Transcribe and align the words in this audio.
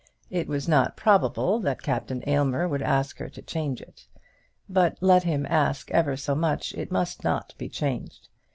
It 0.31 0.47
was 0.47 0.67
not 0.67 0.97
probable 0.97 1.59
that 1.59 1.83
Captain 1.83 2.23
Aylmer 2.25 2.67
would 2.67 2.81
ask 2.81 3.19
her 3.19 3.29
to 3.29 3.41
change 3.43 3.81
it; 3.83 4.07
but 4.67 4.97
let 4.99 5.25
him 5.25 5.45
ask 5.45 5.91
ever 5.91 6.17
so 6.17 6.33
much 6.33 6.73
it 6.73 6.91
must 6.91 7.23
not 7.23 7.53
be 7.59 7.69
changed. 7.69 8.27